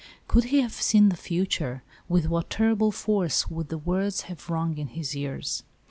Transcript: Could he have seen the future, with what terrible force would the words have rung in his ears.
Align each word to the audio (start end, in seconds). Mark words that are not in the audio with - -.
Could 0.27 0.45
he 0.45 0.61
have 0.61 0.73
seen 0.73 1.09
the 1.09 1.15
future, 1.15 1.83
with 2.09 2.25
what 2.25 2.49
terrible 2.49 2.91
force 2.91 3.49
would 3.51 3.69
the 3.69 3.77
words 3.77 4.21
have 4.21 4.49
rung 4.49 4.79
in 4.79 4.87
his 4.87 5.15
ears. 5.15 5.61